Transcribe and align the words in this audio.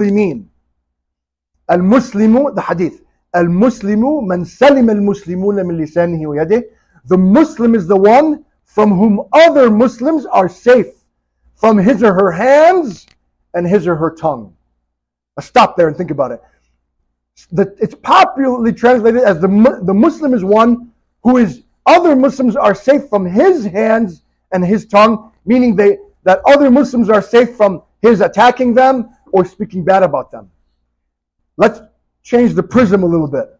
المسلمين 0.00 0.48
المسلم 1.70 2.54
the 2.54 2.60
hadith 2.62 3.02
المسلم 3.36 4.28
من 4.28 4.44
سلم 4.44 4.90
المسلمون 4.90 5.66
من 5.66 5.76
لسانه 5.76 6.26
ويده 6.26 6.64
the 7.06 7.18
Muslim 7.18 7.74
is 7.74 7.86
the 7.86 7.96
one 7.96 8.44
from 8.64 8.90
whom 8.92 9.22
other 9.32 9.70
Muslims 9.70 10.26
are 10.26 10.48
safe 10.48 10.94
from 11.56 11.78
his 11.78 12.02
or 12.02 12.14
her 12.14 12.30
hands 12.30 13.06
and 13.54 13.66
his 13.66 13.86
or 13.86 13.96
her 13.96 14.14
tongue. 14.14 14.54
Now 15.36 15.42
stop 15.42 15.76
there 15.76 15.88
and 15.88 15.96
think 15.96 16.10
about 16.10 16.32
it. 16.32 16.40
The, 17.52 17.74
it's 17.80 17.94
popularly 17.94 18.72
translated 18.72 19.22
as 19.22 19.40
the, 19.40 19.48
Mu- 19.48 19.84
the 19.84 19.94
Muslim 19.94 20.34
is 20.34 20.44
one 20.44 20.92
who 21.22 21.38
is 21.38 21.62
other 21.86 22.14
Muslims 22.14 22.54
are 22.54 22.74
safe 22.74 23.08
from 23.08 23.24
his 23.24 23.64
hands 23.64 24.22
and 24.52 24.64
his 24.64 24.86
tongue, 24.86 25.32
meaning 25.44 25.74
they 25.74 25.98
that 26.24 26.40
other 26.46 26.70
Muslims 26.70 27.08
are 27.08 27.22
safe 27.22 27.56
from 27.56 27.82
his 28.02 28.20
attacking 28.20 28.74
them 28.74 29.08
or 29.32 29.44
speaking 29.44 29.84
bad 29.84 30.02
about 30.02 30.30
them. 30.30 30.50
Let's 31.56 31.80
change 32.22 32.54
the 32.54 32.62
prism 32.62 33.02
a 33.02 33.06
little 33.06 33.28
bit. 33.28 33.58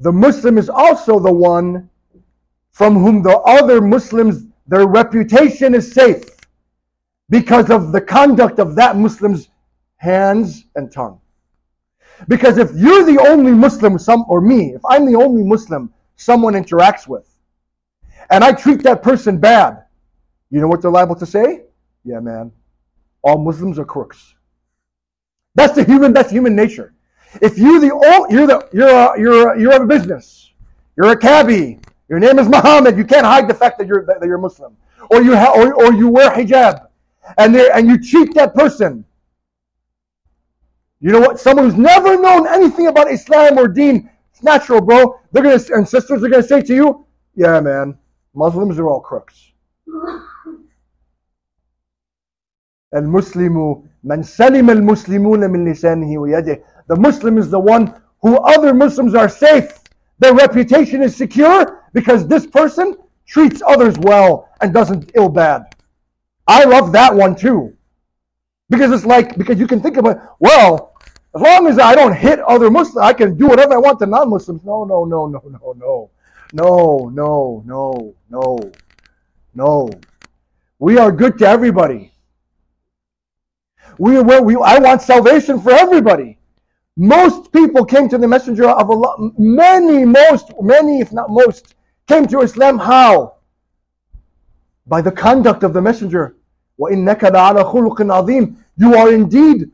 The 0.00 0.12
Muslim 0.12 0.58
is 0.58 0.68
also 0.68 1.18
the 1.18 1.32
one 1.32 1.88
from 2.72 2.94
whom 2.94 3.22
the 3.22 3.38
other 3.38 3.80
Muslims, 3.80 4.46
their 4.66 4.86
reputation 4.86 5.74
is 5.74 5.92
safe 5.92 6.24
because 7.30 7.70
of 7.70 7.92
the 7.92 8.00
conduct 8.00 8.58
of 8.58 8.74
that 8.76 8.96
Muslim's 8.96 9.48
hands 9.96 10.64
and 10.74 10.92
tongue. 10.92 11.20
Because 12.28 12.58
if 12.58 12.70
you're 12.74 13.04
the 13.04 13.20
only 13.28 13.52
Muslim, 13.52 13.98
some 13.98 14.24
or 14.28 14.40
me, 14.40 14.74
if 14.74 14.84
I'm 14.84 15.06
the 15.10 15.18
only 15.18 15.42
Muslim 15.42 15.92
someone 16.16 16.54
interacts 16.54 17.06
with, 17.06 17.28
and 18.30 18.42
I 18.42 18.52
treat 18.52 18.82
that 18.82 19.02
person 19.02 19.38
bad, 19.38 19.84
you 20.50 20.60
know 20.60 20.68
what 20.68 20.82
they're 20.82 20.90
liable 20.90 21.16
to 21.16 21.26
say? 21.26 21.62
Yeah, 22.04 22.20
man, 22.20 22.52
all 23.22 23.38
Muslims 23.38 23.78
are 23.78 23.84
crooks. 23.84 24.34
That's 25.54 25.74
the 25.74 25.84
human. 25.84 26.12
That's 26.12 26.30
human 26.30 26.56
nature. 26.56 26.94
If 27.42 27.58
you're 27.58 27.80
the 27.80 27.92
all, 27.92 28.30
you're 28.30 28.46
the 28.46 28.68
you're 28.72 28.88
a, 28.88 29.18
you're 29.20 29.52
a, 29.54 29.60
you 29.60 29.70
have 29.70 29.82
a 29.82 29.86
business, 29.86 30.52
you're 30.96 31.12
a 31.12 31.16
cabbie, 31.16 31.80
your 32.08 32.18
name 32.18 32.38
is 32.38 32.48
Muhammad. 32.48 32.96
You 32.96 33.04
can't 33.04 33.26
hide 33.26 33.48
the 33.48 33.54
fact 33.54 33.78
that 33.78 33.86
you're 33.86 34.04
that 34.06 34.22
you're 34.22 34.38
Muslim, 34.38 34.76
or 35.10 35.22
you 35.22 35.36
ha- 35.36 35.52
or, 35.54 35.74
or 35.74 35.92
you 35.92 36.08
wear 36.08 36.30
hijab, 36.30 36.88
and 37.38 37.54
they 37.54 37.70
and 37.70 37.88
you 37.88 38.00
cheat 38.00 38.34
that 38.34 38.54
person. 38.54 39.04
You 41.00 41.12
know 41.12 41.20
what? 41.20 41.38
Someone 41.40 41.66
who's 41.66 41.78
never 41.78 42.20
known 42.20 42.48
anything 42.48 42.86
about 42.86 43.10
Islam 43.10 43.58
or 43.58 43.68
Deen, 43.68 44.10
it's 44.32 44.42
natural, 44.42 44.80
bro. 44.80 45.20
They're 45.32 45.42
gonna 45.42 45.60
and 45.74 45.88
sisters 45.88 46.22
are 46.22 46.28
gonna 46.28 46.42
say 46.42 46.62
to 46.62 46.74
you, 46.74 47.06
"Yeah, 47.34 47.60
man, 47.60 47.98
Muslims 48.34 48.78
are 48.78 48.88
all 48.88 49.00
crooks." 49.00 49.52
المسلم 52.95 53.83
من 54.03 54.23
سلم 54.23 54.69
المسلمون 54.69 55.49
من 55.49 55.71
لسانه 55.71 56.17
ويده. 56.17 56.61
The 56.87 56.95
Muslim 56.95 57.37
is 57.37 57.49
the 57.49 57.59
one 57.59 57.93
who 58.21 58.37
other 58.37 58.73
Muslims 58.73 59.13
are 59.15 59.29
safe. 59.29 59.71
Their 60.19 60.33
reputation 60.33 61.03
is 61.03 61.15
secure 61.15 61.83
because 61.93 62.27
this 62.27 62.45
person 62.45 62.95
treats 63.25 63.61
others 63.65 63.97
well 63.99 64.49
and 64.61 64.73
doesn't 64.73 65.11
ill 65.15 65.29
bad. 65.29 65.61
I 66.47 66.63
love 66.65 66.91
that 66.93 67.13
one 67.13 67.35
too. 67.35 67.73
Because 68.69 68.91
it's 68.91 69.05
like, 69.05 69.37
because 69.37 69.59
you 69.59 69.67
can 69.67 69.81
think 69.81 69.97
about, 69.97 70.35
well, 70.39 70.93
as 71.35 71.41
long 71.41 71.67
as 71.67 71.79
I 71.79 71.95
don't 71.95 72.15
hit 72.15 72.39
other 72.39 72.69
Muslims, 72.71 72.97
I 72.97 73.13
can 73.13 73.37
do 73.37 73.47
whatever 73.47 73.75
I 73.75 73.77
want 73.77 73.99
to 73.99 74.07
non 74.07 74.29
Muslims. 74.29 74.63
No, 74.63 74.83
no, 74.83 75.05
no, 75.05 75.27
no, 75.27 75.41
no, 75.45 75.73
no. 75.77 76.09
No, 76.51 77.11
no, 77.13 77.63
no, 77.65 78.15
no, 78.29 78.71
no. 79.53 79.89
We 80.79 80.97
are 80.97 81.11
good 81.11 81.37
to 81.39 81.47
everybody. 81.47 82.11
We, 83.99 84.21
we, 84.21 84.39
we, 84.39 84.55
I 84.55 84.79
want 84.79 85.01
salvation 85.01 85.59
for 85.59 85.71
everybody. 85.71 86.39
Most 86.95 87.51
people 87.51 87.85
came 87.85 88.07
to 88.09 88.17
the 88.17 88.27
Messenger 88.27 88.69
of 88.69 88.89
Allah. 88.89 89.31
Many, 89.37 90.05
most, 90.05 90.51
many, 90.61 91.01
if 91.01 91.11
not 91.11 91.29
most, 91.29 91.75
came 92.07 92.25
to 92.27 92.39
Islam. 92.41 92.79
How? 92.79 93.35
By 94.87 95.01
the 95.01 95.11
conduct 95.11 95.63
of 95.63 95.73
the 95.73 95.81
Messenger. 95.81 96.37
وَإِنَّكَ 96.79 97.19
لَعَلَى 97.19 97.73
خُلُقٍ 97.73 97.97
عَظِيمٍ 97.97 98.55
You 98.77 98.95
are 98.95 99.13
indeed 99.13 99.69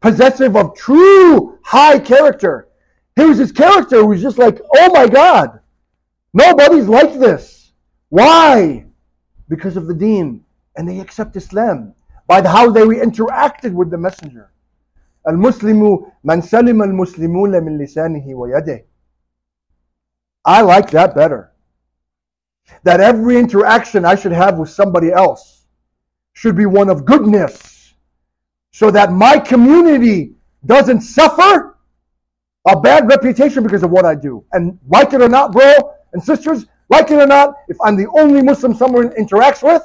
possessive 0.00 0.56
of 0.56 0.76
true 0.76 1.58
high 1.62 2.00
character. 2.00 2.68
Here's 3.14 3.38
his 3.38 3.52
character 3.52 4.04
who's 4.04 4.22
just 4.22 4.38
like, 4.38 4.60
oh 4.76 4.92
my 4.92 5.06
God, 5.06 5.60
nobody's 6.34 6.88
like 6.88 7.18
this. 7.18 7.72
Why? 8.08 8.86
Because 9.48 9.76
of 9.76 9.86
the 9.86 9.94
deen. 9.94 10.44
And 10.76 10.88
they 10.88 10.98
accept 10.98 11.36
Islam 11.36 11.94
by 12.26 12.40
the, 12.40 12.48
how 12.48 12.70
they 12.70 12.82
interacted 12.82 13.72
with 13.72 13.90
the 13.90 13.98
Messenger. 13.98 14.50
المسلم 15.28 16.06
من 16.24 16.40
سلم 16.40 16.82
المسلمون 16.82 17.62
من 17.64 17.78
لسانه 17.78 18.34
ويده. 18.34 18.84
I 20.44 20.62
like 20.62 20.90
that 20.90 21.14
better. 21.14 21.52
That 22.84 23.00
every 23.00 23.36
interaction 23.36 24.04
I 24.04 24.14
should 24.14 24.32
have 24.32 24.58
with 24.58 24.70
somebody 24.70 25.12
else 25.12 25.66
should 26.32 26.56
be 26.56 26.66
one 26.66 26.88
of 26.88 27.04
goodness 27.04 27.94
so 28.70 28.90
that 28.90 29.12
my 29.12 29.38
community 29.38 30.34
doesn't 30.64 31.02
suffer 31.02 31.78
a 32.68 32.80
bad 32.80 33.08
reputation 33.08 33.62
because 33.62 33.82
of 33.82 33.90
what 33.90 34.04
I 34.04 34.14
do. 34.14 34.44
And 34.52 34.78
like 34.88 35.12
it 35.12 35.20
or 35.20 35.28
not, 35.28 35.52
bro 35.52 35.72
and 36.12 36.22
sisters, 36.22 36.66
like 36.88 37.10
it 37.10 37.16
or 37.16 37.26
not, 37.26 37.54
if 37.68 37.76
I'm 37.84 37.96
the 37.96 38.06
only 38.18 38.42
Muslim 38.42 38.74
someone 38.74 39.10
interacts 39.10 39.62
with, 39.62 39.82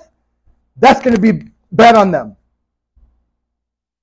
that's 0.77 1.01
going 1.01 1.15
to 1.15 1.21
be 1.21 1.48
bad 1.72 1.96
on 1.96 2.10
them. 2.10 2.36